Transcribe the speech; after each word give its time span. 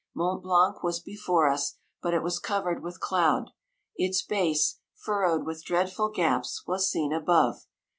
Mont 0.15 0.41
Blanc 0.41 0.81
was 0.81 0.99
be 0.99 1.15
fore 1.15 1.47
us, 1.47 1.77
but 2.01 2.11
it 2.11 2.23
was 2.23 2.39
covered 2.39 2.81
with 2.81 2.99
cloud; 2.99 3.51
its 3.95 4.23
base, 4.23 4.79
furrowed 4.95 5.45
with 5.45 5.63
dreadful 5.63 6.09
gaps, 6.09 6.63
was 6.65 6.89
seen 6.89 7.13
above. 7.13 7.67